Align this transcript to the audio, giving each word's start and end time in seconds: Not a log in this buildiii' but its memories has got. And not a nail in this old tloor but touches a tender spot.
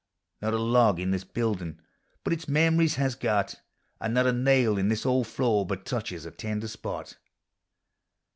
Not 0.41 0.55
a 0.55 0.57
log 0.57 0.99
in 0.99 1.11
this 1.11 1.23
buildiii' 1.23 1.77
but 2.23 2.33
its 2.33 2.47
memories 2.47 2.95
has 2.95 3.13
got. 3.13 3.61
And 3.99 4.15
not 4.15 4.25
a 4.25 4.33
nail 4.33 4.75
in 4.79 4.87
this 4.89 5.05
old 5.05 5.27
tloor 5.27 5.63
but 5.67 5.85
touches 5.85 6.25
a 6.25 6.31
tender 6.31 6.67
spot. 6.67 7.17